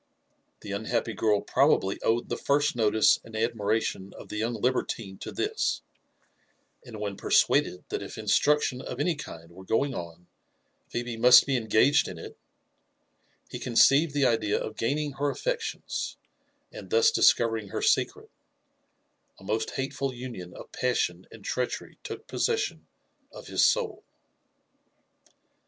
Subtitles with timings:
[0.61, 5.31] The unhappy girl probably owed the first notice and admiration of the young libertine to
[5.31, 5.83] this;
[6.83, 10.25] and when persuaded that if instruction of any kind were going on,
[10.89, 12.35] Phebe must be engaged in it,
[13.51, 16.17] he conceived the U UFE AND ADVENTUftES OF idea of gaining her affections,
[16.71, 18.31] and thus discoToring her secret,
[19.39, 22.87] a most hateful union of passion and treachery took possession
[23.31, 24.03] of his soul.